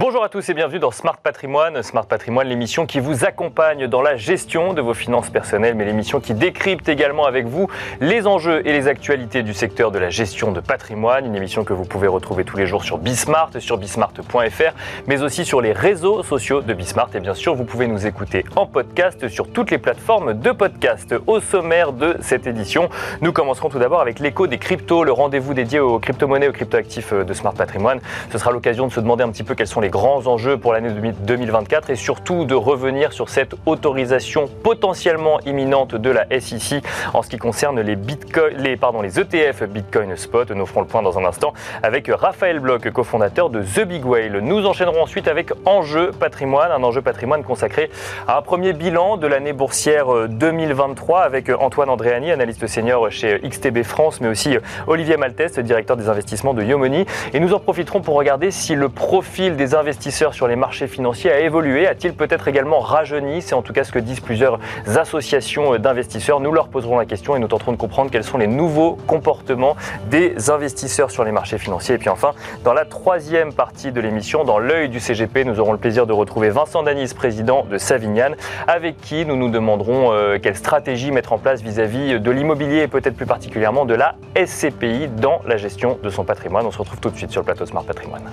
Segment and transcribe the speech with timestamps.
[0.00, 1.82] Bonjour à tous et bienvenue dans Smart Patrimoine.
[1.82, 6.20] Smart Patrimoine, l'émission qui vous accompagne dans la gestion de vos finances personnelles, mais l'émission
[6.20, 7.68] qui décrypte également avec vous
[8.00, 11.26] les enjeux et les actualités du secteur de la gestion de patrimoine.
[11.26, 14.72] Une émission que vous pouvez retrouver tous les jours sur Bismart, sur bismart.fr,
[15.06, 17.10] mais aussi sur les réseaux sociaux de Bismart.
[17.14, 21.14] Et bien sûr, vous pouvez nous écouter en podcast sur toutes les plateformes de podcast.
[21.26, 22.88] Au sommaire de cette édition,
[23.20, 27.12] nous commencerons tout d'abord avec l'écho des cryptos, le rendez-vous dédié aux crypto-monnaies, aux crypto-actifs
[27.12, 28.00] de Smart Patrimoine.
[28.32, 30.72] Ce sera l'occasion de se demander un petit peu quels sont les grands enjeux pour
[30.72, 36.82] l'année 2024 et surtout de revenir sur cette autorisation potentiellement imminente de la SEC
[37.12, 40.50] en ce qui concerne les, Bitcoin, les, pardon, les ETF Bitcoin Spot.
[40.50, 44.40] Nous ferons le point dans un instant avec Raphaël Bloch, cofondateur de The Big Whale.
[44.40, 47.90] Nous enchaînerons ensuite avec Enjeu patrimoine, un enjeu patrimoine consacré
[48.26, 53.82] à un premier bilan de l'année boursière 2023 avec Antoine Andréani, analyste senior chez XTB
[53.82, 57.06] France, mais aussi Olivier Malteste, directeur des investissements de Yomoni.
[57.34, 61.32] Et nous en profiterons pour regarder si le profil des investisseurs sur les marchés financiers
[61.32, 63.42] a évolué A-t-il peut-être également rajeuni?
[63.42, 66.38] C'est en tout cas ce que disent plusieurs associations d'investisseurs.
[66.38, 69.76] Nous leur poserons la question et nous tenterons de comprendre quels sont les nouveaux comportements
[70.10, 71.94] des investisseurs sur les marchés financiers.
[71.94, 75.72] Et puis enfin, dans la troisième partie de l'émission, dans l'œil du CGP, nous aurons
[75.72, 78.32] le plaisir de retrouver Vincent Danis, président de Savignan,
[78.66, 82.88] avec qui nous nous demanderons euh, quelle stratégie mettre en place vis-à-vis de l'immobilier et
[82.88, 86.66] peut-être plus particulièrement de la SCPI dans la gestion de son patrimoine.
[86.66, 88.30] On se retrouve tout de suite sur le plateau Smart Patrimoine.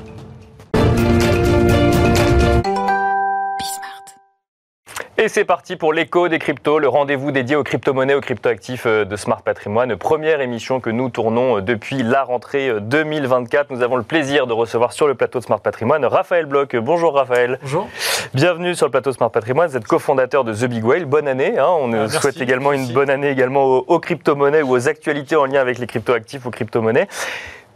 [5.20, 9.04] Et c'est parti pour l'écho des cryptos, le rendez-vous dédié aux crypto-monnaies, aux crypto-actifs euh,
[9.04, 9.96] de Smart Patrimoine.
[9.96, 13.72] Première émission que nous tournons euh, depuis la rentrée 2024.
[13.72, 16.76] Euh, nous avons le plaisir de recevoir sur le plateau de Smart Patrimoine Raphaël Bloch.
[16.76, 17.58] Bonjour Raphaël.
[17.64, 17.90] Bonjour.
[18.36, 19.68] Bienvenue sur le plateau Smart Patrimoine.
[19.68, 21.06] Vous êtes cofondateur de The Big Whale.
[21.06, 21.58] Bonne année.
[21.58, 21.66] Hein.
[21.68, 25.46] On ah, souhaite également une bonne année également aux, aux crypto-monnaies ou aux actualités en
[25.46, 27.08] lien avec les crypto-actifs ou crypto-monnaies.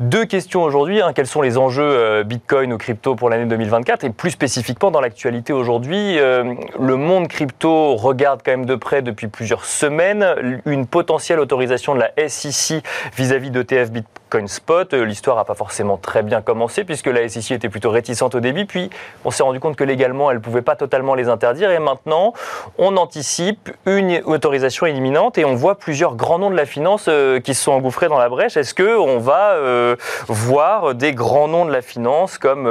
[0.02, 1.00] Deux questions aujourd'hui.
[1.00, 1.14] Hein.
[1.14, 5.00] Quels sont les enjeux euh, Bitcoin ou crypto pour l'année 2024 Et plus spécifiquement dans
[5.00, 10.88] l'actualité aujourd'hui, euh, le monde crypto regarde quand même de près depuis plusieurs semaines une
[10.88, 12.84] potentielle autorisation de la SEC
[13.16, 14.94] vis-à-vis d'ETF Bitcoin Spot.
[14.94, 18.40] Euh, l'histoire n'a pas forcément très bien commencé puisque la SEC était plutôt réticente au
[18.40, 18.66] début.
[18.66, 18.90] Puis
[19.26, 21.72] on s'est rendu compte que légalement, elle ne pouvait pas totalement les interdire.
[21.72, 22.34] Et maintenant,
[22.78, 27.40] on anticipe une autorisation imminente et on voit plusieurs grands noms de la finance euh,
[27.40, 28.58] qui se sont engouffrés dans la brèche.
[28.58, 29.96] Est-ce qu'on va euh,
[30.28, 32.70] voir des grands noms de la finance comme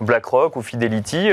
[0.00, 1.30] BlackRock ou Fidelity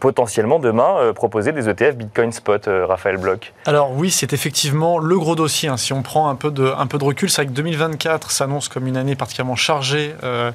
[0.00, 3.52] potentiellement demain proposer des ETF Bitcoin Spot, Raphaël Bloch?
[3.66, 5.68] Alors oui, c'est effectivement le gros dossier.
[5.68, 5.76] Hein.
[5.76, 8.68] Si on prend un peu de, un peu de recul, c'est vrai que 2024 s'annonce
[8.68, 10.52] comme une année particulièrement chargée euh,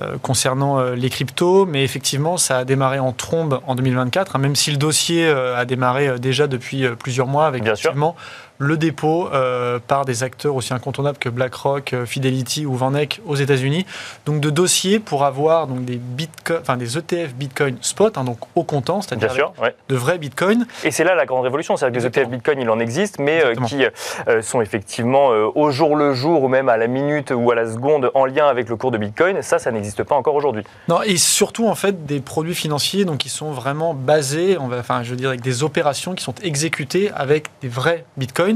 [0.00, 4.38] euh, concernant euh, les cryptos, mais effectivement, ça a démarré en trombe en 2024, hein,
[4.38, 8.16] même si le dossier a démarré déjà depuis plusieurs mois avec Bien effectivement
[8.60, 13.34] le dépôt euh, par des acteurs aussi incontournables que BlackRock, euh, Fidelity ou VanEck aux
[13.34, 13.86] États-Unis.
[14.26, 18.38] Donc de dossiers pour avoir donc des Bitcoin, enfin des ETF Bitcoin spot, hein, donc
[18.54, 19.52] au comptant, c'est-à-dire
[19.88, 20.66] de vrais Bitcoin.
[20.84, 23.42] Et c'est là la grande révolution, c'est-à-dire que des ETF Bitcoin, il en existe, mais
[23.42, 23.82] euh, qui
[24.42, 28.10] sont effectivement au jour le jour ou même à la minute ou à la seconde
[28.14, 29.40] en lien avec le cours de Bitcoin.
[29.40, 30.64] Ça, ça n'existe pas encore aujourd'hui.
[30.88, 34.78] Non, et surtout en fait des produits financiers donc qui sont vraiment basés, on va,
[34.78, 38.49] enfin je veux dire avec des opérations qui sont exécutées avec des vrais Bitcoins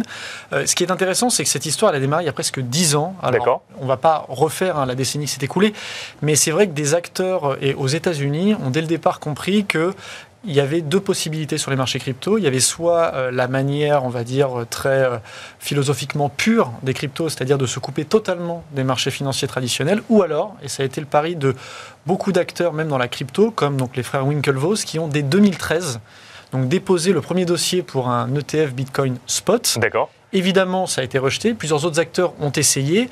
[0.53, 2.32] euh, ce qui est intéressant, c'est que cette histoire, elle a démarré il y a
[2.32, 3.15] presque 10 ans.
[3.22, 5.72] Alors, on ne va pas refaire hein, la décennie qui s'est écoulée,
[6.22, 9.65] mais c'est vrai que des acteurs euh, et aux États-Unis ont dès le départ compris
[9.65, 9.94] que
[10.47, 12.37] il y avait deux possibilités sur les marchés crypto.
[12.37, 15.09] Il y avait soit euh, la manière, on va dire, très
[15.59, 20.55] philosophiquement pure des cryptos, c'est-à-dire de se couper totalement des marchés financiers traditionnels, ou alors,
[20.62, 21.55] et ça a été le pari de
[22.05, 26.00] beaucoup d'acteurs, même dans la crypto, comme donc les frères Winklevoss, qui ont dès 2013
[26.55, 29.79] donc déposé le premier dossier pour un ETF Bitcoin Spot.
[29.81, 30.09] D'accord.
[30.33, 31.53] Évidemment, ça a été rejeté.
[31.53, 33.09] Plusieurs autres acteurs ont essayé.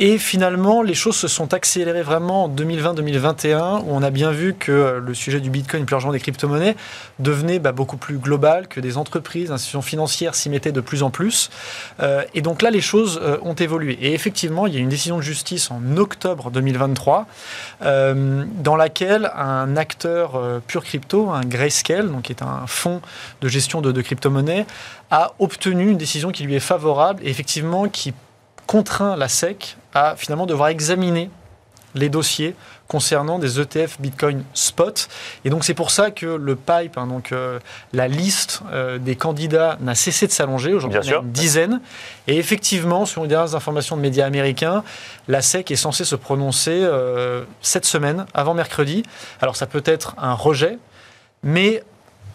[0.00, 4.54] Et finalement, les choses se sont accélérées vraiment en 2020-2021, où on a bien vu
[4.54, 6.76] que le sujet du Bitcoin, plus largement des crypto-monnaies,
[7.18, 11.10] devenait bah, beaucoup plus global, que des entreprises, institutions financières s'y mettaient de plus en
[11.10, 11.50] plus.
[11.98, 13.98] Euh, et donc là, les choses euh, ont évolué.
[14.00, 17.26] Et effectivement, il y a une décision de justice en octobre 2023,
[17.82, 23.00] euh, dans laquelle un acteur pur crypto, un Grayscale, donc qui est un fonds
[23.40, 24.64] de gestion de, de crypto-monnaies,
[25.10, 28.14] a obtenu une décision qui lui est favorable et effectivement qui
[28.68, 31.30] contraint la SEC à finalement devoir examiner
[31.94, 32.54] les dossiers
[32.86, 35.08] concernant des ETF Bitcoin spot.
[35.44, 37.58] Et donc c'est pour ça que le pipe, hein, donc euh,
[37.94, 40.74] la liste euh, des candidats n'a cessé de s'allonger.
[40.74, 41.80] Aujourd'hui, il y a une dizaine.
[42.26, 44.84] Et effectivement, selon les dernières informations de médias américains,
[45.28, 49.02] la SEC est censée se prononcer euh, cette semaine, avant mercredi.
[49.40, 50.78] Alors ça peut être un rejet,
[51.42, 51.82] mais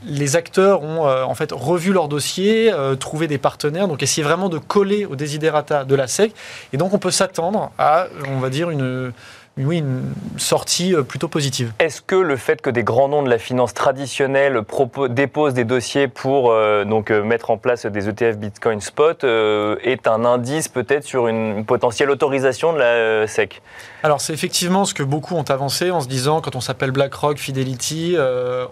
[0.05, 4.23] les acteurs ont euh, en fait revu leur dossier, euh, trouvé des partenaires, donc essayer
[4.23, 6.33] vraiment de coller au desiderata de la SEC.
[6.73, 9.11] Et donc on peut s'attendre à, on va dire, une,
[9.57, 11.73] oui, une sortie plutôt positive.
[11.77, 14.61] Est-ce que le fait que des grands noms de la finance traditionnelle
[15.09, 16.51] déposent des dossiers pour
[16.85, 22.09] donc, mettre en place des ETF Bitcoin Spot est un indice peut-être sur une potentielle
[22.09, 23.61] autorisation de la SEC
[24.01, 27.37] Alors c'est effectivement ce que beaucoup ont avancé en se disant quand on s'appelle BlackRock,
[27.37, 28.15] Fidelity,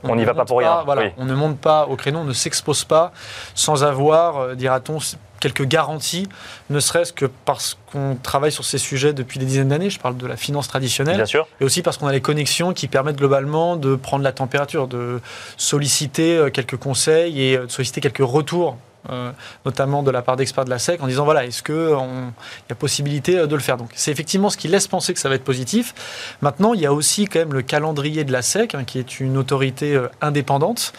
[0.04, 0.82] on n'y va pas pour rien.
[0.84, 3.12] Voilà, On ne monte pas au créneau, on ne s'expose pas
[3.54, 4.98] sans avoir, dira-t-on,
[5.42, 6.30] quelques garanties,
[6.70, 9.90] ne serait-ce que parce qu'on travaille sur ces sujets depuis des dizaines d'années.
[9.90, 11.18] Je parle de la finance traditionnelle.
[11.18, 11.48] Bien sûr.
[11.60, 15.20] Et aussi parce qu'on a les connexions qui permettent globalement de prendre la température, de
[15.58, 18.78] solliciter euh, quelques conseils et euh, de solliciter quelques retours
[19.10, 19.32] euh,
[19.66, 22.76] notamment de la part d'experts de la SEC, en disant voilà, est-ce qu'il y a
[22.76, 23.78] possibilité euh, de le faire?
[23.78, 25.96] Donc c'est effectivement ce qui laisse penser que ça va être positif.
[26.42, 29.20] Maintenant, il y a aussi quand même le calendrier de la SEC, hein, qui est
[29.20, 30.94] une autorité euh, indépendante,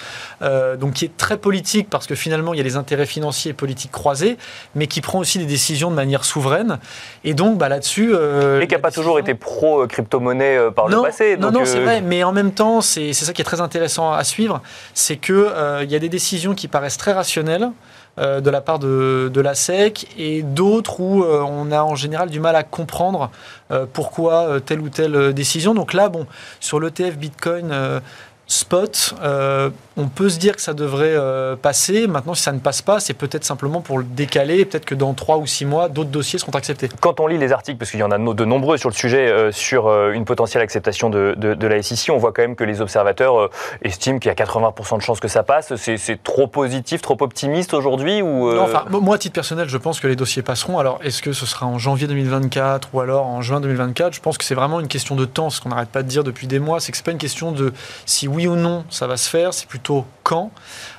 [0.80, 3.54] donc qui est très politique parce que finalement il y a des intérêts financiers et
[3.54, 4.36] politiques croisés,
[4.74, 6.78] mais qui prend aussi des décisions de manière souveraine.
[7.22, 8.14] Et donc bah, là-dessus.
[8.60, 11.36] et qui n'a pas toujours été pro-crypto-monnaie par le passé.
[11.36, 14.24] Non, non, c'est vrai, mais en même temps, c'est ça qui est très intéressant à
[14.24, 14.60] suivre,
[14.94, 15.46] c'est qu'il
[15.82, 17.70] il y a des décisions qui paraissent très rationnelles.
[18.18, 22.28] Euh, de la part de, la SEC et d'autres où euh, on a en général
[22.28, 23.30] du mal à comprendre
[23.70, 25.72] euh, pourquoi telle ou telle décision.
[25.72, 26.26] Donc là, bon,
[26.60, 27.72] sur l'ETF Bitcoin
[28.52, 29.14] spot,
[29.96, 32.06] on peut se dire que ça devrait euh, passer.
[32.06, 34.64] Maintenant, si ça ne passe pas, c'est peut-être simplement pour le décaler.
[34.64, 36.88] Peut-être que dans 3 ou 6 mois, d'autres dossiers seront acceptés.
[37.00, 39.30] Quand on lit les articles, parce qu'il y en a de nombreux sur le sujet,
[39.30, 42.64] euh, sur euh, une potentielle acceptation de, de, la SEC, on voit quand même que
[42.64, 43.50] les observateurs
[43.82, 45.74] estiment qu'il y a 80% de chances que ça passe.
[45.76, 50.00] C'est trop positif, trop optimiste aujourd'hui ou Non, enfin, moi, à titre personnel, je pense
[50.00, 50.78] que les dossiers passeront.
[50.78, 54.38] Alors, est-ce que ce sera en janvier 2024 ou alors en juin 2024 Je pense
[54.38, 55.50] que c'est vraiment une question de temps.
[55.50, 57.52] Ce qu'on n'arrête pas de dire depuis des mois, c'est que c'est pas une question
[57.52, 57.72] de
[58.06, 60.50] si oui ou non ça va se faire, c'est plutôt quand.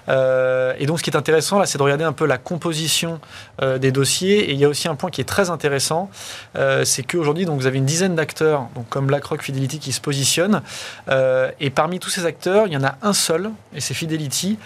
[0.10, 3.20] Euh, et donc, ce qui est intéressant là, c'est de regarder un peu la composition
[3.62, 4.50] euh, des dossiers.
[4.50, 6.10] Et il y a aussi un point qui est très intéressant,
[6.56, 10.02] euh, c'est qu'aujourd'hui, donc, vous avez une dizaine d'acteurs, donc comme BlackRock, Fidelity, qui se
[10.02, 10.62] positionnent.
[11.60, 14.58] et parmi tous ces acteurs, il y en a un seul, et c'est Fidelity,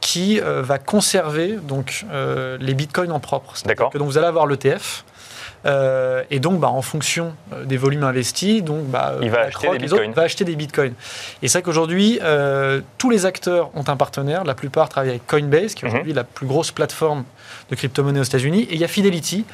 [0.00, 2.04] qui va conserver donc
[2.60, 3.54] les bitcoins en propre.
[3.64, 3.90] D'accord.
[3.90, 5.04] donc, vous allez avoir l'ETF.
[5.64, 9.68] Euh, et donc, bah, en fonction euh, des volumes investis, donc, bah, il va acheter,
[9.70, 10.12] des bitcoins.
[10.12, 10.92] va acheter des bitcoins.
[11.42, 14.44] Et c'est vrai qu'aujourd'hui, euh, tous les acteurs ont un partenaire.
[14.44, 16.16] La plupart travaillent avec Coinbase, qui est aujourd'hui mhm.
[16.16, 17.24] la plus grosse plateforme
[17.70, 18.62] de crypto-monnaie aux États-Unis.
[18.62, 19.44] Et il y a Fidelity,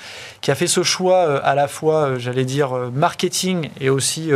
[0.41, 4.31] qui a fait ce choix à la fois, j'allais dire, marketing et aussi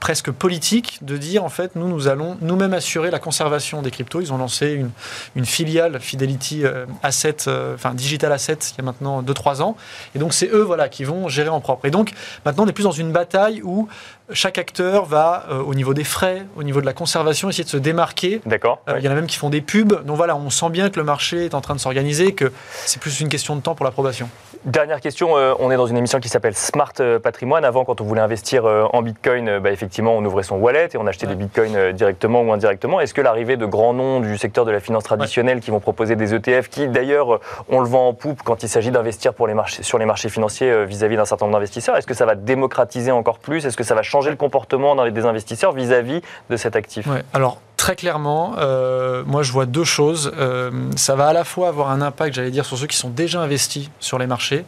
[0.00, 4.20] presque politique, de dire, en fait, nous, nous allons nous-mêmes assurer la conservation des cryptos.
[4.20, 4.90] Ils ont lancé une,
[5.36, 6.64] une filiale Fidelity
[7.02, 9.76] Asset, enfin Digital Asset, il y a maintenant 2-3 ans.
[10.14, 11.86] Et donc, c'est eux, voilà, qui vont gérer en propre.
[11.86, 12.12] Et donc,
[12.44, 13.88] maintenant, on est plus dans une bataille où
[14.34, 17.68] chaque acteur va, euh, au niveau des frais, au niveau de la conservation, essayer de
[17.68, 18.40] se démarquer.
[18.46, 18.80] D'accord.
[18.88, 20.04] Euh, il y en a même qui font des pubs.
[20.04, 22.52] Donc voilà, on sent bien que le marché est en train de s'organiser, que
[22.84, 24.28] c'est plus une question de temps pour l'approbation.
[24.64, 26.92] Dernière question, euh, on est dans une émission qui s'appelle Smart
[27.22, 27.64] Patrimoine.
[27.64, 31.06] Avant, quand on voulait investir en Bitcoin, bah, effectivement, on ouvrait son wallet et on
[31.06, 33.00] achetait des Bitcoins directement ou indirectement.
[33.00, 36.16] Est-ce que l'arrivée de grands noms du secteur de la finance traditionnelle qui vont proposer
[36.16, 39.54] des ETF, qui d'ailleurs, on le vend en poupe quand il s'agit d'investir pour les
[39.54, 43.10] marchés, sur les marchés financiers vis-à-vis d'un certain nombre d'investisseurs, est-ce que ça va démocratiser
[43.10, 43.66] encore plus?
[43.66, 46.20] Est-ce que ça va changer le comportement dans les, des investisseurs vis-à-vis
[46.50, 50.32] de cet actif Alors, très clairement, euh, moi je vois deux choses.
[50.38, 53.10] Euh, ça va à la fois avoir un impact, j'allais dire, sur ceux qui sont
[53.10, 54.64] déjà investis sur les marchés,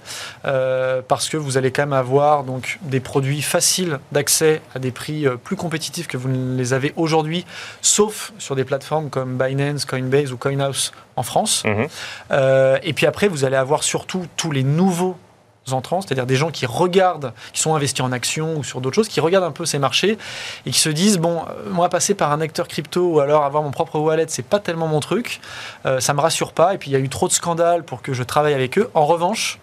[0.46, 4.90] euh, parce que vous allez quand même avoir donc des produits faciles d'accès à des
[4.90, 7.46] prix plus compétitifs que vous ne les avez aujourd'hui,
[7.82, 11.62] sauf sur des plateformes comme Binance, Coinbase ou Coinhouse en France.
[11.64, 11.86] Mhm.
[12.82, 15.16] et puis après, vous allez avoir surtout tous les nouveaux
[15.72, 19.08] entrants, c'est-à-dire des gens qui regardent, qui sont investis en actions ou sur d'autres choses,
[19.08, 20.18] qui regardent un peu ces marchés
[20.66, 23.62] et qui se disent bon, euh, moi passer par un acteur crypto ou alors avoir
[23.62, 25.40] mon propre wallet, c'est pas tellement mon truc,
[25.86, 26.74] euh, ça me rassure pas.
[26.74, 28.90] Et puis il y a eu trop de scandales pour que je travaille avec eux.
[28.94, 29.58] En revanche,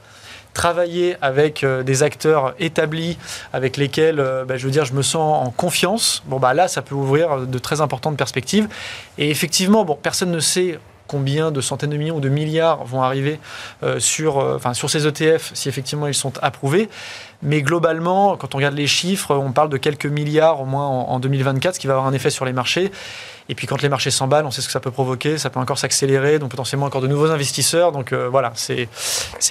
[0.53, 3.17] travailler avec euh, des acteurs établis
[3.53, 4.17] avec lesquels
[4.47, 7.47] bah, je veux dire je me sens en confiance bon bah là ça peut ouvrir
[7.47, 8.67] de très importantes perspectives
[9.17, 10.77] et effectivement bon personne ne sait
[11.11, 13.37] combien de centaines de millions ou de milliards vont arriver
[13.83, 16.87] euh, sur, euh, sur ces ETF si effectivement ils sont approuvés.
[17.43, 21.19] Mais globalement, quand on regarde les chiffres, on parle de quelques milliards au moins en,
[21.19, 22.91] 2024, ce qui va avoir un effet sur les marchés.
[23.51, 25.59] Et puis quand les marchés s'emballent, on sait ce que ça peut provoquer, ça peut
[25.59, 27.91] encore s'accélérer, donc potentiellement encore de nouveaux investisseurs.
[27.91, 28.87] Donc euh, voilà, c'est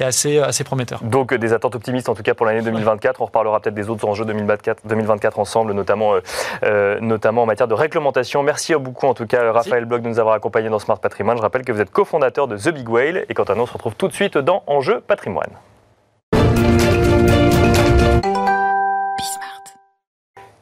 [0.00, 1.00] assez, assez prometteur.
[1.02, 3.20] Donc des attentes optimistes en tout cas pour l'année 2024.
[3.20, 6.14] On reparlera peut-être des autres enjeux 2024, 2024 ensemble, notamment,
[6.62, 8.42] euh, notamment en matière de réglementation.
[8.42, 11.36] Merci beaucoup en tout cas Raphaël Bloch de nous avoir accompagnés dans Smart Patrimoine.
[11.36, 13.66] Je rappelle que vous êtes cofondateur de The Big Whale et quant à nous on
[13.66, 15.50] se retrouve tout de suite dans Enjeu Patrimoine.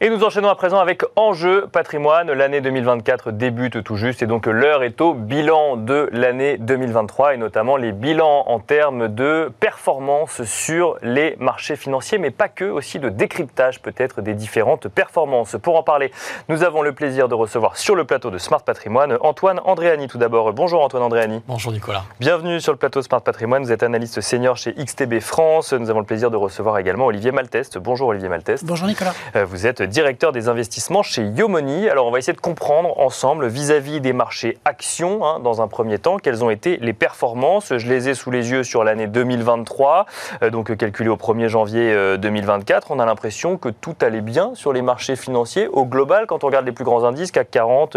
[0.01, 2.31] Et nous enchaînons à présent avec Enjeu patrimoine.
[2.31, 7.37] L'année 2024 débute tout juste et donc l'heure est au bilan de l'année 2023 et
[7.37, 13.01] notamment les bilans en termes de performance sur les marchés financiers, mais pas que, aussi
[13.01, 15.57] de décryptage peut-être des différentes performances.
[15.61, 16.13] Pour en parler,
[16.49, 20.19] nous avons le plaisir de recevoir sur le plateau de Smart Patrimoine Antoine Andréani tout
[20.19, 20.53] d'abord.
[20.53, 21.43] Bonjour Antoine Andréani.
[21.49, 22.05] Bonjour Nicolas.
[22.21, 23.65] Bienvenue sur le plateau Smart Patrimoine.
[23.65, 25.73] Vous êtes analyste senior chez XTB France.
[25.73, 27.79] Nous avons le plaisir de recevoir également Olivier Malteste.
[27.79, 28.65] Bonjour Olivier Malteste.
[28.65, 29.13] Bonjour Nicolas.
[29.35, 31.89] Euh, vous êtes directeur des investissements chez Yomoni.
[31.89, 35.99] Alors on va essayer de comprendre ensemble vis-à-vis des marchés actions, hein, dans un premier
[35.99, 37.77] temps, quelles ont été les performances.
[37.77, 40.07] Je les ai sous les yeux sur l'année 2023,
[40.43, 42.91] euh, donc calculé au 1er janvier 2024.
[42.91, 45.69] Euh, on a l'impression que tout allait bien sur les marchés financiers.
[45.69, 47.97] Au global, quand on regarde les plus grands indices, CAC 40,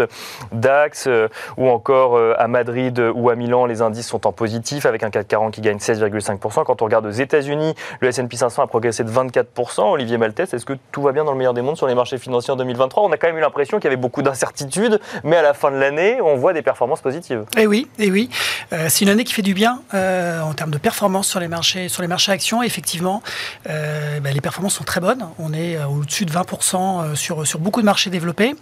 [0.52, 1.08] DAX
[1.56, 5.28] ou encore à Madrid ou à Milan, les indices sont en positif avec un CAC
[5.28, 6.64] 40 qui gagne 16,5%.
[6.64, 9.92] Quand on regarde aux États-Unis, le S&P 500 a progressé de 24%.
[9.92, 12.18] Olivier Maltès, est-ce que tout va bien dans le meilleur des mondes sur les marchés
[12.18, 13.02] financiers en 2023.
[13.02, 15.68] On a quand même eu l'impression qu'il y avait beaucoup d'incertitudes, mais à la fin
[15.72, 17.44] de l'année, on voit des performances positives.
[17.56, 18.30] Eh oui, et eh oui.
[18.72, 21.48] Euh, c'est une année qui fait du bien euh, en termes de performance sur les
[21.48, 22.62] marchés, sur les marchés actions.
[22.62, 23.20] Effectivement,
[23.68, 25.26] euh, ben, les performances sont très bonnes.
[25.40, 28.54] On est au-dessus de 20% sur, sur beaucoup de marchés développés.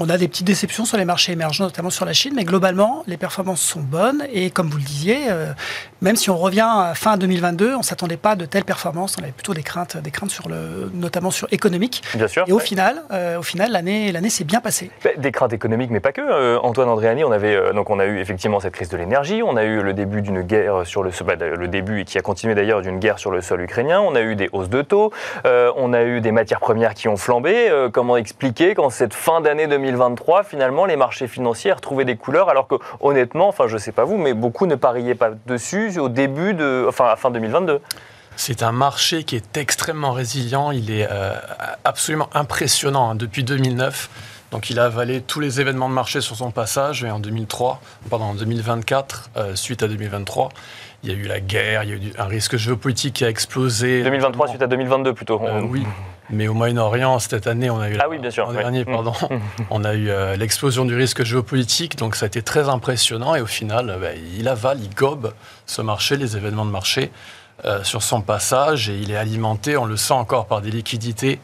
[0.00, 3.04] On a des petites déceptions sur les marchés émergents, notamment sur la Chine, mais globalement,
[3.06, 4.26] les performances sont bonnes.
[4.32, 5.28] Et comme vous le disiez,
[6.04, 9.16] même si on revient à fin 2022, on ne s'attendait pas de telles performances.
[9.18, 12.02] On avait plutôt des craintes, des craintes sur le, notamment sur économique.
[12.14, 12.44] Bien sûr.
[12.46, 14.90] Et au final, euh, au final, l'année, l'année s'est bien passée.
[15.16, 16.20] Des craintes économiques, mais pas que.
[16.20, 19.42] Euh, Antoine Andréani, on avait euh, donc on a eu effectivement cette crise de l'énergie.
[19.42, 22.20] On a eu le début d'une guerre sur le bah, le début et qui a
[22.20, 24.02] continué d'ailleurs d'une guerre sur le sol ukrainien.
[24.02, 25.10] On a eu des hausses de taux.
[25.44, 27.72] on a eu des matières premières qui ont flambé.
[27.94, 32.68] comment expliquer qu'en cette fin d'année 2023, finalement, les marchés financiers retrouvaient des couleurs, alors
[32.68, 36.54] que honnêtement, enfin, je sais pas vous, mais beaucoup ne pariaient pas dessus au début
[36.54, 37.80] de, enfin, à fin 2022.
[38.36, 40.72] C'est un marché qui est extrêmement résilient.
[40.72, 41.34] Il est euh,
[41.84, 44.10] absolument impressionnant hein, depuis 2009.
[44.50, 47.04] Donc il a avalé tous les événements de marché sur son passage.
[47.04, 50.50] Et en 2003, pardon, en 2024, euh, suite à 2023,
[51.02, 53.28] il y a eu la guerre, il y a eu un risque géopolitique qui a
[53.28, 54.02] explosé.
[54.02, 55.40] 2023 suite à 2022 plutôt.
[55.42, 55.84] Euh, oui,
[56.30, 59.12] mais au Moyen-Orient cette année, on a eu ah oui, bien sûr, dernier, pardon,
[59.70, 63.46] on a eu l'explosion du risque géopolitique, donc ça a été très impressionnant et au
[63.46, 65.32] final, bah, il avale, il gobe
[65.66, 67.10] ce marché, les événements de marché.
[67.64, 71.38] Euh, sur son passage et il est alimenté, on le sent encore, par des liquidités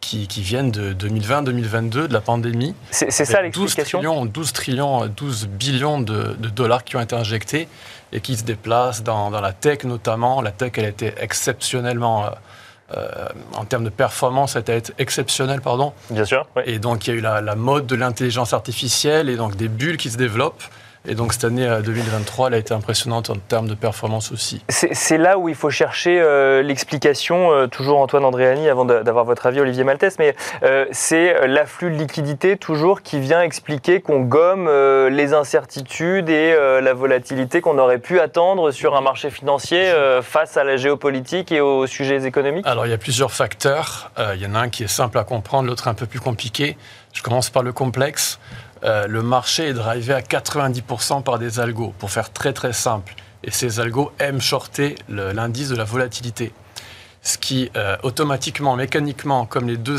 [0.00, 2.74] qui, viennent de 2020-2022, de la pandémie.
[2.92, 4.00] C'est ça l'explication?
[4.00, 7.66] 12 trillions, 12 trillions, 12 billions de, dollars qui ont été injectés
[8.12, 10.40] et qui se déplacent dans, la tech notamment.
[10.40, 12.30] La tech, elle a été exceptionnellement...
[12.96, 15.92] Euh, en termes de performance, elle a été exceptionnelle, pardon.
[16.10, 16.46] Bien sûr.
[16.64, 19.68] Et donc, il y a eu la, la mode de l'intelligence artificielle et donc des
[19.68, 20.62] bulles qui se développent.
[21.08, 24.62] Et donc cette année 2023, elle a été impressionnante en termes de performance aussi.
[24.68, 29.46] C'est là où il faut chercher euh, l'explication, euh, toujours Antoine Andréani, avant d'avoir votre
[29.46, 34.68] avis Olivier Maltès, mais euh, c'est l'afflux de liquidité toujours qui vient expliquer qu'on gomme
[35.08, 40.64] les incertitudes et la volatilité qu'on aurait pu attendre sur un marché financier face à
[40.64, 44.10] la géopolitique et aux sujets économiques Alors il y a plusieurs facteurs.
[44.34, 46.76] il y en a un qui est simple à comprendre, l'autre un peu plus compliqué.
[47.12, 48.38] Je commence par le complexe.
[48.84, 53.14] Euh, le marché est drivé à 90% par des algos, pour faire très très simple.
[53.44, 56.52] Et ces algos aiment shorter l'indice de la volatilité.
[57.22, 59.98] Ce qui, euh, automatiquement, mécaniquement, comme les deux,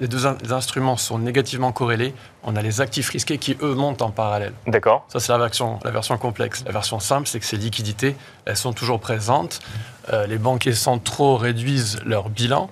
[0.00, 4.10] les deux instruments sont négativement corrélés, on a les actifs risqués qui, eux, montent en
[4.10, 4.54] parallèle.
[4.66, 5.04] D'accord.
[5.06, 6.64] Ça, c'est la version, la version complexe.
[6.66, 9.60] La version simple, c'est que ces liquidités, elles sont toujours présentes.
[10.12, 12.68] Euh, les banquiers centraux réduisent leur bilan.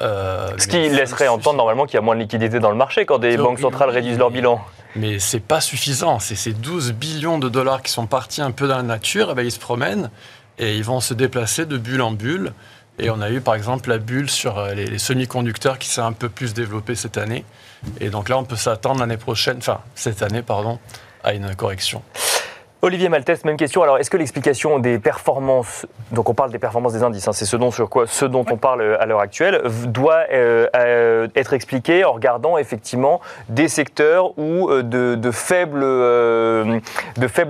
[0.00, 3.18] Ce qui laisserait entendre normalement qu'il y a moins de liquidités dans le marché quand
[3.18, 4.60] des banques centrales réduisent leur bilan.
[4.96, 6.18] Mais c'est pas suffisant.
[6.18, 9.34] C'est ces 12 billions de dollars qui sont partis un peu dans la nature, eh
[9.34, 10.10] ben, ils se promènent
[10.58, 12.52] et ils vont se déplacer de bulle en bulle.
[12.98, 16.12] Et on a eu par exemple la bulle sur euh, les, semi-conducteurs qui s'est un
[16.12, 17.44] peu plus développée cette année.
[18.00, 20.80] Et donc là, on peut s'attendre l'année prochaine, enfin cette année, pardon,
[21.22, 22.02] à une correction.
[22.80, 23.82] Olivier Maltès, même question.
[23.82, 27.44] Alors, est-ce que l'explication des performances, donc on parle des performances des indices, hein, c'est
[27.44, 32.56] ce dont, on parle euh, à l'heure actuelle, doit euh, euh, être expliquée en regardant
[32.56, 35.80] effectivement des secteurs ou de, faibles,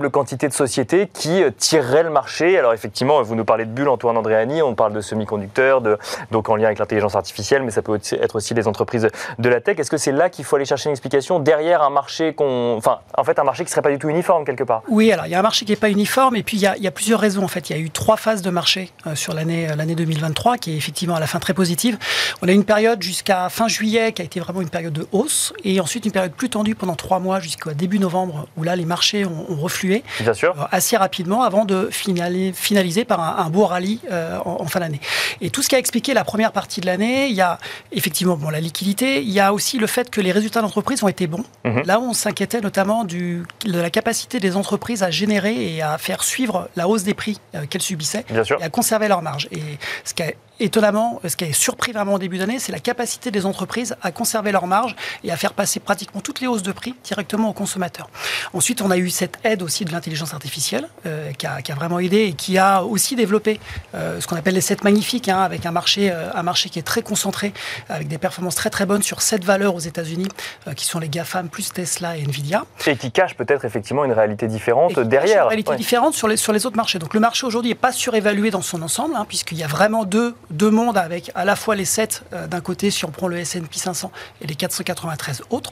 [0.09, 4.17] quantités de sociétés qui tireraient le marché Alors, effectivement, vous nous parlez de bulles, Antoine
[4.17, 5.83] Andréani, on parle de semi-conducteurs,
[6.31, 9.07] donc en lien avec l'intelligence artificielle, mais ça peut être aussi les entreprises
[9.37, 9.77] de la tech.
[9.77, 12.79] Est-ce que c'est là qu'il faut aller chercher une explication derrière un marché qu'on.
[13.15, 14.81] En fait, un marché qui ne serait pas du tout uniforme quelque part?
[14.89, 16.75] Oui, il y a un marché qui n'est pas uniforme et puis il y, a,
[16.77, 17.69] il y, a, plusieurs raisons en fait.
[17.69, 20.71] Il y a eu trois phases de marché euh, sur l'année euh, l'année 2023 qui
[20.71, 21.97] est effectivement à la fin très positive.
[22.41, 25.53] On a une période jusqu'à fin juillet qui a été vraiment une période de hausse
[25.63, 28.85] et ensuite une période plus tendue pendant trois mois jusqu'au début novembre où là les
[28.85, 30.55] marchés ont, ont reflué Bien sûr.
[30.59, 34.65] Euh, assez rapidement avant de finaliser, finaliser par un, un beau rallye euh, en, en,
[34.65, 34.99] fin d'année.
[35.41, 37.57] Et tout ce qui a expliqué la première partie de l'année, il y a
[37.91, 41.07] effectivement bon, la liquidité, il y a aussi le fait que les résultats d'entreprise ont
[41.07, 41.43] été bons.
[41.65, 41.81] Mmh.
[41.85, 45.97] Là où on s'inquiétait notamment du, de la capacité des entreprises à générer et à
[45.97, 49.47] faire suivre la hausse des prix euh, qu'elles subissaient et à conserver leurs marges.
[49.51, 49.61] Et
[50.03, 53.31] ce qui a étonnamment, ce qui a surpris vraiment au début d'année, c'est la capacité
[53.31, 56.71] des entreprises à conserver leurs marges et à faire passer pratiquement toutes les hausses de
[56.71, 58.09] prix directement aux consommateurs.
[58.53, 61.75] Ensuite, on a eu cette aide aussi de l'intelligence artificielle euh, qui, a, qui, a,
[61.75, 63.59] vraiment aidé et qui a aussi développé
[63.95, 66.79] euh, ce qu'on appelle les 7 magnifiques, hein, avec un marché, euh, un marché qui
[66.79, 67.53] est très concentré,
[67.89, 70.27] avec des performances très très bonnes sur 7 valeurs aux États-Unis,
[70.75, 72.65] qui sont les GAFAM plus Tesla et Nvidia.
[72.87, 75.43] Et qui cachent peut-être effectivement une réalité différente et derrière.
[75.43, 75.77] Une réalité ouais.
[75.77, 76.99] différente sur les, sur les autres marchés.
[76.99, 80.05] Donc le marché aujourd'hui n'est pas surévalué dans son ensemble, hein, puisqu'il y a vraiment
[80.05, 83.27] deux, deux mondes avec à la fois les 7 euh, d'un côté, si on prend
[83.27, 85.71] le S&P 500 et les 493 autres.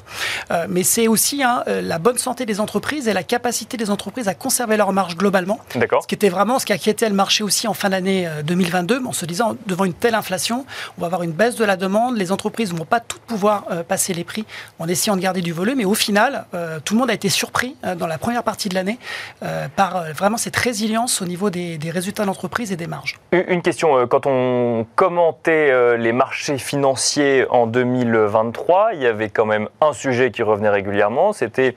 [0.51, 4.27] Euh, mais c'est aussi hein, la bonne santé des entreprises et la capacité des entreprises
[4.27, 5.60] à conserver leur marge globalement.
[5.75, 6.03] D'accord.
[6.03, 9.13] Ce qui était vraiment ce qui inquiétait le marché aussi en fin d'année 2022, en
[9.13, 10.65] se disant devant une telle inflation,
[10.98, 13.65] on va avoir une baisse de la demande, les entreprises ne vont pas toutes pouvoir
[13.69, 14.46] euh, passer les prix
[14.79, 15.77] en essayant de garder du volume.
[15.77, 18.69] Mais au final, euh, tout le monde a été surpris euh, dans la première partie
[18.69, 18.98] de l'année
[19.75, 23.19] par vraiment cette résilience au niveau des, des résultats d'entreprise et des marges.
[23.31, 29.69] Une question, quand on commentait les marchés financiers en 2023, il y avait quand même
[29.81, 31.75] un sujet qui revenait régulièrement, c'était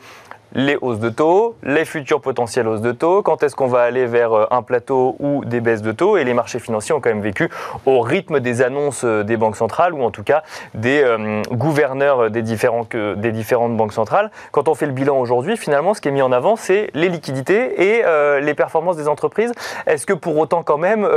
[0.55, 4.07] les hausses de taux, les futures potentielles hausses de taux, quand est-ce qu'on va aller
[4.07, 6.17] vers euh, un plateau ou des baisses de taux.
[6.17, 7.49] Et les marchés financiers ont quand même vécu
[7.87, 10.43] au rythme des annonces euh, des banques centrales ou en tout cas
[10.75, 14.31] des euh, gouverneurs des, différents, différentes banques centrales.
[14.53, 17.09] Quand on fait le bilan aujourd'hui, finalement, ce qui est mis en avant, c'est les
[17.09, 18.03] liquidités et
[18.41, 19.53] les performances des entreprises.
[19.87, 21.09] Est-ce que pour autant quand même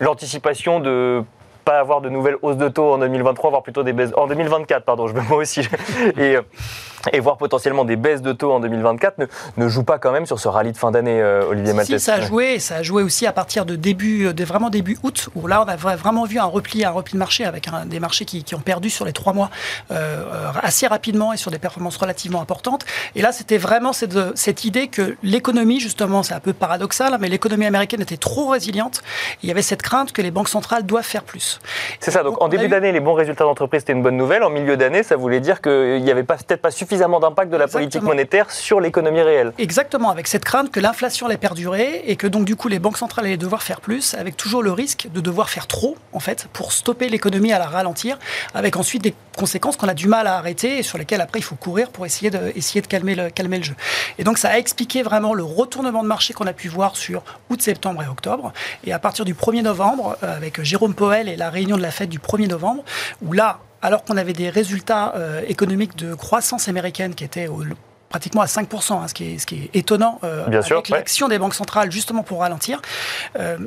[0.00, 1.22] l'anticipation de
[1.68, 4.86] pas avoir de nouvelles hausses de taux en 2023, voire plutôt des baisses en 2024,
[4.86, 5.60] pardon, je me moi aussi,
[6.18, 6.38] et,
[7.12, 9.26] et voir potentiellement des baisses de taux en 2024 ne,
[9.58, 11.98] ne joue pas quand même sur ce rallye de fin d'année, euh, Olivier Maltès.
[11.98, 14.96] Si, ça a joué, ça a joué aussi à partir de début, de vraiment début
[15.02, 17.84] août, où là on a vraiment vu un repli, un repli de marché avec un,
[17.84, 19.50] des marchés qui, qui, ont perdu sur les trois mois
[19.90, 20.24] euh,
[20.62, 22.86] assez rapidement et sur des performances relativement importantes.
[23.14, 27.28] Et là, c'était vraiment cette, cette idée que l'économie, justement, c'est un peu paradoxal, mais
[27.28, 29.02] l'économie américaine était trop résiliente.
[29.42, 31.57] Il y avait cette crainte que les banques centrales doivent faire plus.
[32.00, 34.42] C'est ça, donc en début d'année, les bons résultats d'entreprise, c'était une bonne nouvelle.
[34.42, 37.64] En milieu d'année, ça voulait dire qu'il n'y avait peut-être pas suffisamment d'impact de la
[37.64, 37.80] Exactement.
[37.80, 39.52] politique monétaire sur l'économie réelle.
[39.58, 42.98] Exactement, avec cette crainte que l'inflation allait perdurer et que donc du coup les banques
[42.98, 46.48] centrales allaient devoir faire plus, avec toujours le risque de devoir faire trop, en fait,
[46.52, 48.18] pour stopper l'économie à la ralentir,
[48.54, 51.44] avec ensuite des conséquences qu'on a du mal à arrêter et sur lesquelles après il
[51.44, 53.74] faut courir pour essayer de, essayer de calmer, le, calmer le jeu.
[54.18, 57.22] Et donc ça a expliqué vraiment le retournement de marché qu'on a pu voir sur
[57.50, 58.52] août, septembre et octobre.
[58.84, 62.08] Et à partir du 1er novembre, avec Jérôme Powell et la réunion de la fête
[62.08, 62.84] du 1er novembre,
[63.22, 67.62] où là, alors qu'on avait des résultats euh, économiques de croissance américaine qui étaient au,
[68.08, 71.26] pratiquement à 5%, hein, ce, qui est, ce, qui est, étonnant euh, Bien avec l'action
[71.26, 71.34] ouais.
[71.34, 72.80] des banques centrales justement pour ralentir.
[73.38, 73.58] Euh,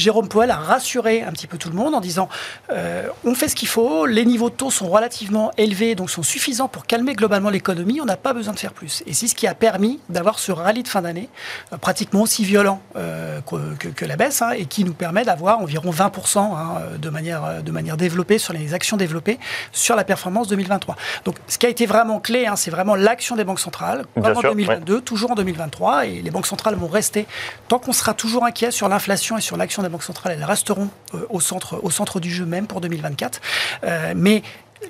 [0.00, 2.28] Jérôme Powell a rassuré un petit peu tout le monde en disant
[2.72, 6.22] euh, on fait ce qu'il faut, les niveaux de taux sont relativement élevés, donc sont
[6.22, 9.02] suffisants pour calmer globalement l'économie, on n'a pas besoin de faire plus.
[9.06, 11.28] Et c'est ce qui a permis d'avoir ce rallye de fin d'année
[11.72, 15.24] euh, pratiquement aussi violent euh, que, que, que, la baisse hein, et qui nous permet
[15.24, 19.38] d'avoir environ 20% hein, de, manière, de manière développée sur les actions développées
[19.72, 20.96] sur la performance 2023.
[21.26, 24.40] Donc ce qui a été vraiment clé, hein, c'est vraiment l'action des banques centrales, en
[24.40, 25.00] 2022, ouais.
[25.02, 27.26] toujours en 2023, et les banques centrales vont rester
[27.68, 30.88] tant qu'on sera toujours inquiet sur l'inflation et sur l'action des banques centrales, elles resteront
[31.14, 33.40] euh, au, centre, du jeu même pour 2024.
[33.84, 34.42] Euh, mais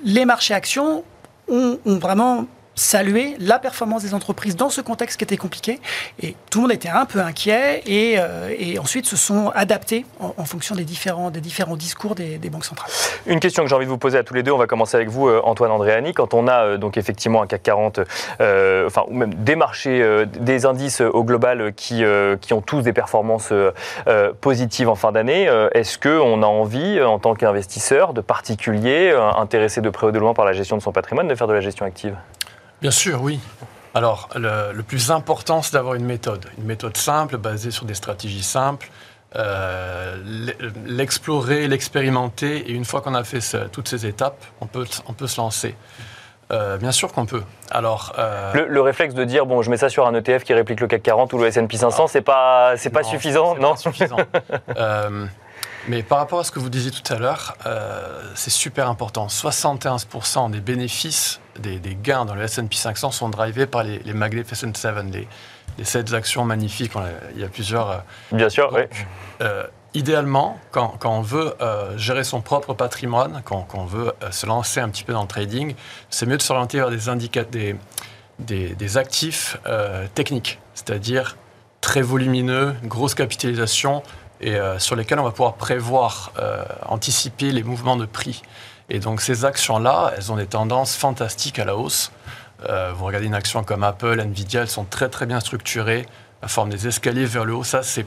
[0.03, 1.03] les marchés actions
[1.49, 5.79] ont vraiment saluer la performance des entreprises dans ce contexte qui était compliqué.
[6.21, 10.45] Et tout le monde était un peu inquiet et, euh, ensuite se sont adaptés en,
[10.45, 11.31] fonction des différents,
[11.75, 12.89] discours des, banques centrales.
[13.25, 14.95] Une question que j'ai envie de vous poser à tous les deux, on va commencer
[14.95, 16.13] avec vous, euh, Antoine Andréani.
[16.13, 17.99] Quand on a euh, donc effectivement un CAC 40,
[18.39, 22.03] euh, enfin, ou même des marchés, des indices au global qui,
[22.41, 23.53] qui ont tous des performances
[24.41, 29.89] positives en fin d'année, est-ce qu'on a envie, en tant qu'investisseur, de particulier, intéressé de
[29.89, 31.85] près ou de loin par la gestion de son patrimoine, de faire de la gestion
[31.85, 32.15] active?
[32.81, 33.39] Bien sûr, oui.
[33.93, 36.45] Alors, le, le plus important, c'est d'avoir une méthode.
[36.57, 38.89] Une méthode simple, basée sur des stratégies simples.
[39.35, 40.17] Euh,
[40.85, 45.13] l'explorer, l'expérimenter, et une fois qu'on a fait ce, toutes ces étapes, on peut, on
[45.13, 45.75] peut se lancer.
[46.51, 47.43] Euh, bien sûr qu'on peut.
[47.69, 48.51] Alors, euh...
[48.53, 50.87] le, le, réflexe de dire bon, je mets ça sur un ETF qui réplique le
[50.87, 52.07] CAC 40 ou le S&P 500, ah.
[52.09, 54.17] c'est pas, c'est pas suffisant, non pas suffisant.
[54.77, 55.25] euh,
[55.87, 59.27] mais par rapport à ce que vous disiez tout à l'heure, euh, c'est super important.
[59.27, 64.13] 71% des bénéfices, des, des, gains dans le S&P 500 sont drivés par les, les
[64.13, 65.27] Magnificent Seven, les,
[65.77, 66.93] les sept actions magnifiques,
[67.35, 68.03] il y a plusieurs.
[68.31, 68.83] Bien sûr, oui
[69.93, 74.79] idéalement, quand, on veut euh, gérer son propre patrimoine, quand, on veut euh, se lancer
[74.79, 75.75] un petit peu dans le trading,
[76.09, 77.75] c'est mieux de s'orienter vers des,
[78.39, 81.37] des, des, actifs euh, techniques, c'est-à-dire
[81.81, 84.03] très volumineux, grosse capitalisation,
[84.41, 86.31] et sur lesquels on va pouvoir prévoir,
[86.87, 88.41] anticiper les mouvements de prix.
[88.89, 92.11] Et donc ces actions-là, elles ont des tendances fantastiques à la hausse.
[92.67, 96.07] vous regardez une action comme Apple, Nvidia, elles sont très très bien structurées,
[96.41, 98.05] la forme des escaliers vers le haut, ça c'est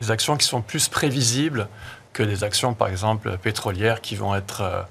[0.00, 1.68] des actions qui sont plus prévisibles
[2.12, 4.82] que des actions, par exemple, pétrolières qui vont être euh,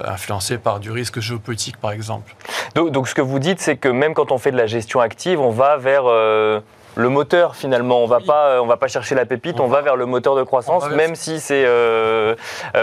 [0.00, 2.34] influencées par du risque géopolitique, par exemple.
[2.74, 5.40] Donc, ce que vous dites, c'est que même quand on fait de la gestion active,
[5.40, 6.04] on va vers...
[6.06, 6.60] Euh,
[6.96, 8.02] le moteur finalement.
[8.02, 10.36] On va pas, euh, on va pas chercher la pépite, on, va, vers le moteur
[10.36, 11.66] de croissance, même si c'est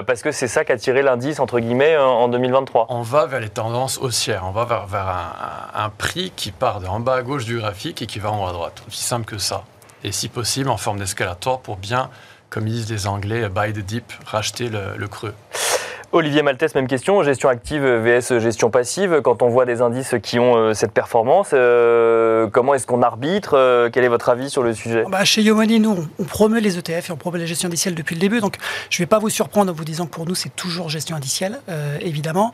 [0.08, 2.88] parce que c'est ça qui a tiré l'indice entre guillemets en 2023.
[2.90, 4.44] On va vers les tendances haussières.
[4.46, 8.06] On va vers, un, un, prix qui part d'en bas à gauche du graphique et
[8.06, 8.84] qui va en haut à droite.
[8.88, 9.64] Aussi simple que ça
[10.04, 12.10] et si possible en forme d'escalator pour bien,
[12.50, 15.34] comme ils disent les Anglais, buy the dip, racheter le creux.
[16.14, 17.24] Olivier Maltès, même question.
[17.24, 19.22] Gestion active vs gestion passive.
[19.24, 23.54] Quand on voit des indices qui ont euh, cette performance, euh, comment est-ce qu'on arbitre
[23.54, 25.06] euh, Quel est votre avis sur le sujet?
[25.10, 28.16] Bah, Chez Yomoni, nous, on, promeut les ETF et on promeut la gestion indicielle depuis
[28.16, 28.42] le début.
[28.42, 28.58] Donc,
[28.90, 31.16] je ne vais pas vous surprendre en vous disant que pour nous, c'est toujours gestion
[31.16, 31.62] indicielle,
[32.02, 32.52] évidemment.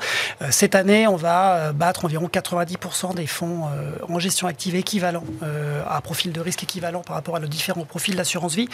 [0.51, 3.63] cette année, on va battre environ 90% des fonds
[4.07, 5.23] en gestion active équivalent,
[5.89, 8.67] à profil de risque équivalent par rapport à nos différents profils d'assurance vie.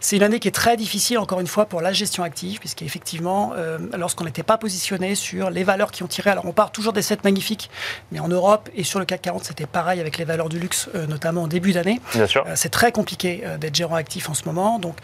[0.00, 3.52] C'est une année qui est très difficile, encore une fois, pour la gestion active, puisqu'effectivement,
[3.96, 6.30] lorsqu'on n'était pas positionné sur les valeurs qui ont tiré.
[6.30, 7.70] Alors on part toujours des 7 magnifiques,
[8.12, 10.88] mais en Europe et sur le CAC 40, c'était pareil avec les valeurs du luxe,
[10.94, 12.00] euh, notamment en début d'année.
[12.14, 12.44] Bien sûr.
[12.46, 14.78] Euh, c'est très compliqué euh, d'être gérant actif en ce moment.
[14.78, 14.98] Donc,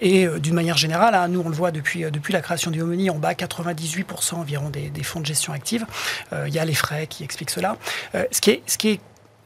[0.00, 3.10] et d'une manière générale, hein, nous on le voit depuis, depuis la création du Homony,
[3.10, 5.86] on bat 98% environ des, des, fonds de gestion active.
[6.32, 7.76] Il y a les frais qui expliquent cela.
[8.14, 9.00] ce, qui est, ce qui est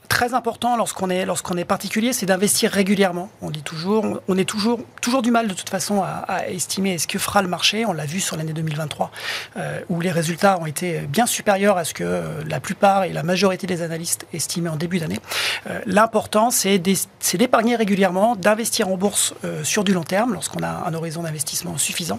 [0.09, 3.29] très important lorsqu'on est, lorsqu'on est particulier, c'est d'investir régulièrement.
[3.42, 7.07] On dit toujours, on est toujours, toujours du mal de toute façon à, estimer ce
[7.07, 7.87] que fera le marché.
[7.87, 9.11] On l'a vu sur l'année 2023,
[9.57, 13.12] euh, où les résultats ont été bien supérieurs à ce que euh, la plupart et
[13.12, 15.21] la majorité des analystes estimaient en début d'année.
[15.68, 20.94] Euh, l'important, c'est d'épargner régulièrement, d'investir en bourse sur du long terme lorsqu'on a un
[20.94, 22.18] horizon d'investissement suffisant.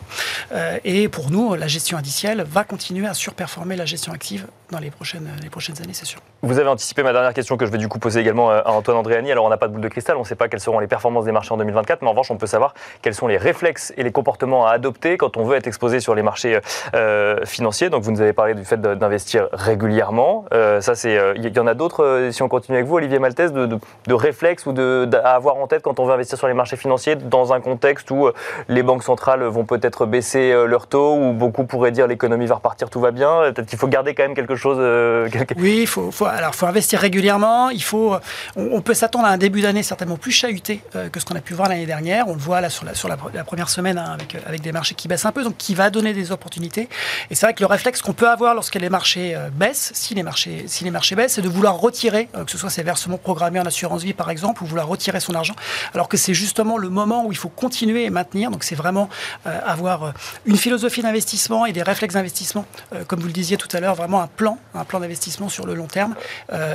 [0.83, 4.91] et pour nous, la gestion indicielle va continuer à surperformer la gestion active dans les
[4.91, 6.19] prochaines, les prochaines années, c'est sûr.
[6.41, 8.71] Vous avez anticipé ma dernière question que je vais du coup poser également euh, à
[8.71, 9.31] Antoine Andréani.
[9.31, 10.87] Alors on n'a pas de boule de cristal, on ne sait pas quelles seront les
[10.87, 13.93] performances des marchés en 2024, mais en revanche on peut savoir quels sont les réflexes
[13.97, 16.59] et les comportements à adopter quand on veut être exposé sur les marchés
[16.93, 17.89] euh, financiers.
[17.89, 20.45] Donc vous nous avez parlé du fait d'investir régulièrement.
[20.53, 22.29] Euh, ça c'est, il y en a d'autres.
[22.31, 23.79] si on continue avec vous, Olivier Maltès, de,
[24.13, 27.15] réflexes ou de, à avoir en tête quand on veut investir sur les marchés financiers
[27.15, 28.29] dans un contexte où
[28.67, 32.89] les banques centrales vont peut-être baisser leur taux ou beaucoup pourraient dire l'économie va repartir,
[32.89, 33.51] tout va bien.
[33.53, 34.58] Peut-être qu'il faut garder quand même quelque chose.
[35.57, 37.29] Oui, il faut, alors faut investir régulièrement
[37.71, 38.15] il faut,
[38.55, 41.41] on, peut s'attendre à un début d'année certainement plus chahuté euh, que ce qu'on a
[41.41, 42.27] pu voir l'année dernière.
[42.27, 45.25] On le voit là sur la, première semaine hein, avec, euh, des marchés qui baissent
[45.25, 46.89] un peu, donc qui va donner des opportunités.
[47.29, 50.15] Et c'est vrai que le réflexe qu'on peut avoir lorsque les marchés euh, baissent, si
[50.15, 53.17] les marchés, si les marchés baissent, c'est de vouloir retirer, que ce soit ses versements
[53.17, 55.55] programmés en assurance vie par exemple, ou vouloir retirer son argent,
[55.93, 58.51] alors que c'est justement le moment où il faut continuer et maintenir.
[58.51, 59.09] Donc c'est vraiment
[59.45, 60.13] avoir
[60.45, 62.65] une philosophie d'investissement et des réflexes d'investissement,
[63.07, 65.73] comme vous le disiez tout à l'heure, vraiment un plan, un plan d'investissement sur le
[65.73, 66.15] long terme,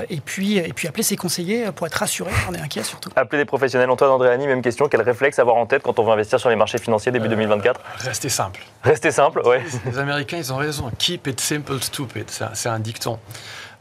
[0.09, 2.31] et puis et puis appeler ses conseillers pour être rassuré.
[2.49, 3.11] On est inquiet surtout.
[3.17, 3.91] Appeler des professionnels.
[3.91, 4.89] Antoine Andréani, même question.
[4.89, 7.81] Quel réflexe avoir en tête quand on veut investir sur les marchés financiers début 2024
[7.81, 8.63] euh, Restez simple.
[8.83, 9.57] Restez simple, oui.
[9.87, 10.91] Les Américains, ils ont raison.
[10.99, 12.31] Keep it simple, stupid.
[12.31, 13.19] C'est un dicton.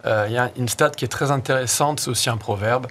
[0.06, 2.88] Euh, il y a une stat qui est très intéressante, c'est aussi un proverbe,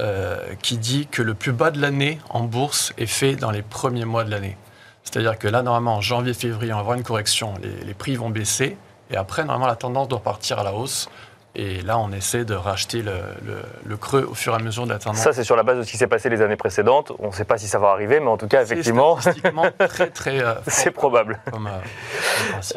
[0.00, 3.62] euh, qui dit que le plus bas de l'année en bourse est fait dans les
[3.62, 4.56] premiers mois de l'année.
[5.02, 8.16] C'est-à-dire que là, normalement, en janvier, février, on va avoir une correction, les, les prix
[8.16, 8.78] vont baisser,
[9.14, 11.08] et après, normalement, la tendance doit partir à la hausse.
[11.54, 14.98] Et là, on essaie de racheter le, creux au fur et à mesure de la
[14.98, 15.20] tendance.
[15.20, 17.12] Ça, c'est sur la base de ce qui s'est passé les années précédentes.
[17.20, 19.16] On ne sait pas si ça va arriver, mais en tout cas, effectivement.
[19.88, 20.42] très, très.
[20.42, 21.38] Euh, c'est probable.
[21.52, 21.58] Euh,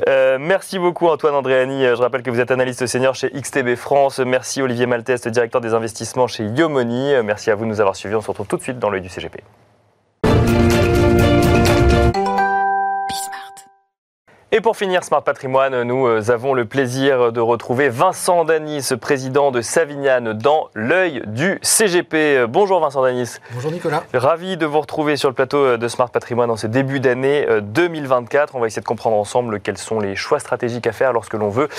[0.08, 1.86] euh, merci beaucoup, Antoine Andréani.
[1.86, 4.20] Je rappelle que vous êtes analyste senior chez XTB France.
[4.20, 7.14] Merci, Olivier Malteste, directeur des investissements chez Yomoni.
[7.24, 8.14] Merci à vous de nous avoir suivis.
[8.14, 9.42] On se retrouve tout de suite dans l'œil du CGP.
[14.58, 19.52] Et pour finir Smart Patrimoine, nous euh, avons le plaisir de retrouver Vincent Danis, président
[19.52, 22.48] de Savignane, dans l'œil du CGP.
[22.50, 23.36] Bonjour Vincent Danis.
[23.54, 24.02] Bonjour Nicolas.
[24.16, 27.46] Ravi de vous retrouver sur le plateau euh, de Smart Patrimoine en ce début d'année
[27.62, 28.56] 2024.
[28.56, 31.36] Euh, On va essayer de comprendre ensemble quels sont les choix stratégiques à faire lorsque
[31.36, 31.70] l'on veut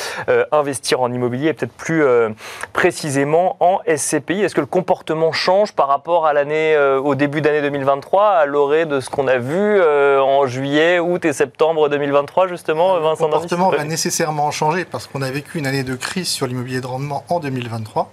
[0.52, 2.04] investir en immobilier et peut-être plus
[2.72, 4.42] précisément en SCPI.
[4.42, 8.86] Est-ce que le comportement change par rapport à l'année, au début d'année 2023, à l'orée
[8.86, 13.84] de ce qu'on a vu en juillet, août et septembre 2023 justement, Le comportement va
[13.84, 17.40] nécessairement changer parce qu'on a vécu une année de crise sur l'immobilier de rendement en
[17.40, 18.12] 2023.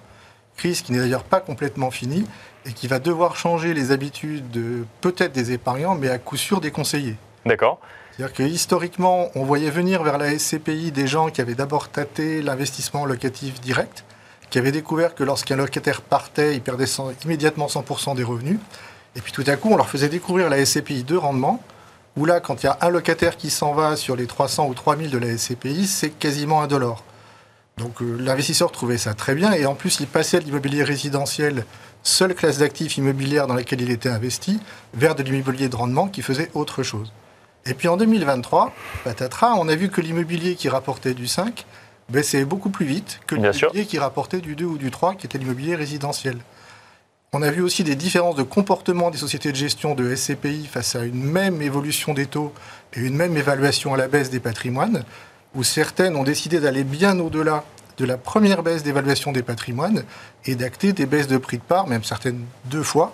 [0.58, 2.26] Crise qui n'est d'ailleurs pas complètement finie
[2.65, 6.62] et qui va devoir changer les habitudes de peut-être des épargnants, mais à coup sûr
[6.62, 7.18] des conseillers.
[7.46, 7.80] D'accord.
[8.12, 12.41] C'est-à-dire que historiquement, on voyait venir vers la SCPI des gens qui avaient d'abord tâté
[12.41, 14.06] l'investissement locatif direct,
[14.50, 16.86] qui avaient découvert que lorsqu'un locataire partait, il perdait
[17.26, 18.58] immédiatement 100% des revenus.
[19.18, 21.62] Et puis tout à coup, on leur faisait découvrir la SCPI de rendement,
[22.17, 24.73] où là, quand il y a un locataire qui s'en va sur les 300 ou
[24.73, 27.04] 3000 de la SCPI, c'est quasiment un dollar.
[27.78, 31.65] Donc euh, l'investisseur trouvait ça très bien, et en plus, il passait de l'immobilier résidentiel,
[32.04, 34.60] seule classe d'actifs immobilières dans laquelle il était investi,
[34.93, 37.12] vers de l'immobilier de rendement qui faisait autre chose.
[37.65, 38.71] Et puis en 2023,
[39.04, 41.65] patatras, on a vu que l'immobilier qui rapportait du 5
[42.10, 45.39] baissait beaucoup plus vite que l'immobilier qui rapportait du 2 ou du 3, qui était
[45.39, 46.38] l'immobilier résidentiel.
[47.38, 50.95] On a vu aussi des différences de comportement des sociétés de gestion de SCPI face
[50.95, 52.54] à une même évolution des taux
[52.93, 55.04] et une même évaluation à la baisse des patrimoines,
[55.54, 57.65] où certaines ont décidé d'aller bien au-delà
[57.98, 60.06] de la première baisse d'évaluation des patrimoines
[60.45, 63.13] et d'acter des baisses de prix de part, même certaines deux fois,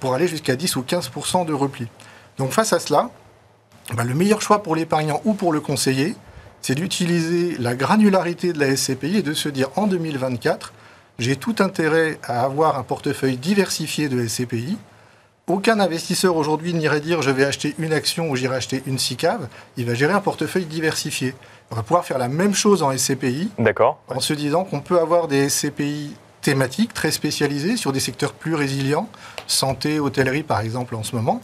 [0.00, 1.86] pour aller jusqu'à 10 ou 15% de repli.
[2.38, 3.10] Donc face à cela,
[3.92, 6.14] bah, le meilleur choix pour l'épargnant ou pour le conseiller,
[6.62, 10.72] c'est d'utiliser la granularité de la SCPI et de se dire en 2024,
[11.20, 14.78] j'ai tout intérêt à avoir un portefeuille diversifié de SCPI.
[15.46, 19.48] Aucun investisseur aujourd'hui n'irait dire je vais acheter une action ou j'irai acheter une SICAV.
[19.76, 21.34] Il va gérer un portefeuille diversifié.
[21.70, 23.50] On va pouvoir faire la même chose en SCPI.
[23.58, 24.00] D'accord.
[24.08, 28.54] En se disant qu'on peut avoir des SCPI thématiques très spécialisées sur des secteurs plus
[28.54, 29.08] résilients,
[29.46, 31.42] santé, hôtellerie par exemple en ce moment.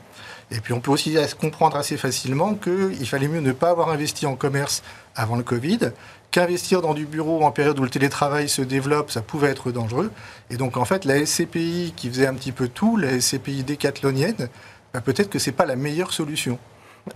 [0.50, 4.26] Et puis on peut aussi comprendre assez facilement qu'il fallait mieux ne pas avoir investi
[4.26, 4.82] en commerce
[5.16, 5.90] avant le Covid,
[6.30, 10.10] qu'investir dans du bureau en période où le télétravail se développe, ça pouvait être dangereux.
[10.50, 14.48] Et donc en fait, la SCPI qui faisait un petit peu tout, la SCPI décathlonienne,
[14.92, 16.58] bah, peut-être que ce n'est pas la meilleure solution.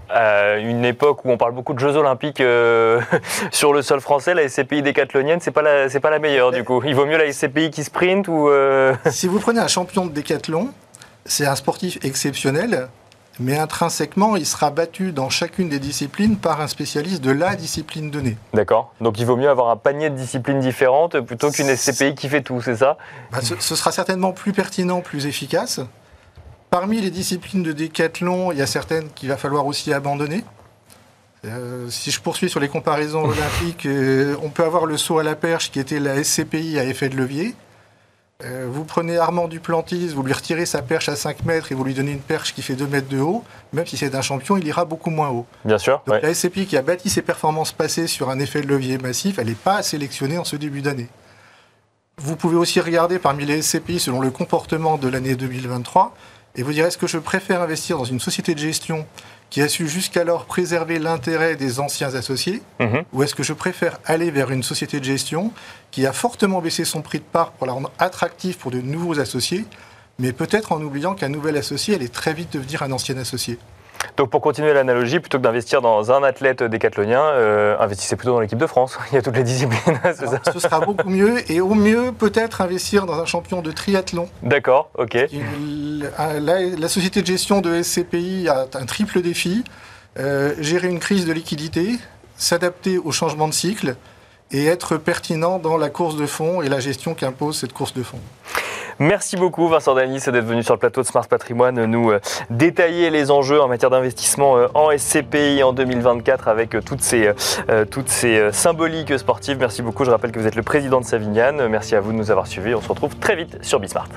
[0.09, 3.01] À une époque où on parle beaucoup de Jeux Olympiques euh,
[3.51, 6.63] sur le sol français, la SCPI décathlonienne, c'est pas la, c'est pas la meilleure du
[6.63, 6.81] coup.
[6.85, 8.49] Il vaut mieux la SCPI qui sprint ou.
[8.49, 10.69] Euh, si vous prenez un champion de décathlon,
[11.25, 12.89] c'est un sportif exceptionnel
[13.41, 18.11] mais intrinsèquement, il sera battu dans chacune des disciplines par un spécialiste de la discipline
[18.11, 18.37] donnée.
[18.53, 18.93] D'accord.
[19.01, 22.43] Donc il vaut mieux avoir un panier de disciplines différentes plutôt qu'une SCPI qui fait
[22.43, 22.99] tout, c'est ça?
[23.33, 25.81] Bah, ce, sera certainement plus pertinent, plus efficace.
[26.69, 30.45] Parmi les disciplines de décathlon, il y a certaines qu'il va falloir aussi abandonner.
[31.47, 35.23] Euh, si je poursuis sur les comparaisons olympiques, euh, on peut avoir le saut à
[35.23, 37.55] la perche qui était la SCPI à effet de levier.
[38.45, 41.85] Euh, vous prenez Armand Duplantis, vous lui retirez sa perche à 5 mètres et vous
[41.85, 44.57] lui donnez une perche qui fait 2 mètres de haut, même si c'est un champion,
[44.57, 45.47] il ira beaucoup moins haut.
[45.65, 46.03] Bien sûr.
[46.07, 49.39] Donc la SCPI qui a bâti ses performances passées sur un effet de levier massif,
[49.39, 51.09] elle n'est pas sélectionnée en ce début d'année.
[52.19, 56.15] Vous pouvez aussi regarder parmi les SCPI selon le comportement de l'année 2023
[56.57, 59.07] et vous direz est-ce que je préfère investir dans une société de gestion
[59.51, 63.03] qui a su jusqu'alors préserver l'intérêt des anciens associés, mhm.
[63.13, 65.53] ou est-ce que je préfère aller vers une société de gestion
[65.91, 69.19] qui a fortement baissé son prix de part pour la rendre attractive pour de nouveaux
[69.19, 69.65] associés,
[70.21, 73.59] mais peut-être en oubliant qu'un nouvel associé allait très vite devenir un ancien associé?
[74.17, 78.41] Donc pour continuer l'analogie, plutôt que d'investir dans un athlète décathlonien, euh, investissez plutôt dans
[78.41, 78.99] l'équipe de France.
[79.13, 80.01] Il y a toutes les disciplines.
[80.53, 84.29] ce sera beaucoup mieux et au mieux peut-être investir dans un champion de triathlon.
[84.43, 85.27] D'accord, ok.
[86.21, 89.65] La, société de gestion de SCPI a un triple défi.
[90.19, 91.97] Euh, gérer une crise de liquidité,
[92.37, 93.95] s'adapter au changement de cycle
[94.51, 98.03] et être pertinent dans la course de fonds et la gestion qu'impose cette course de
[98.03, 98.21] fonds.
[99.03, 103.09] Merci beaucoup Vincent Danis d'être venu sur le plateau de Smart Patrimoine nous euh, détailler
[103.09, 107.33] les enjeux en matière d'investissement euh, en SCPI en 2024 avec euh, toutes ces,
[107.91, 109.57] toutes ces symboliques sportives.
[109.59, 110.05] Merci beaucoup.
[110.05, 111.67] Je rappelle que vous êtes le président de Savignane.
[111.69, 112.75] Merci à vous de nous avoir suivis.
[112.75, 114.09] On se retrouve très vite sur Bismart.